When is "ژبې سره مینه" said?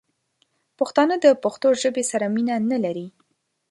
1.81-2.55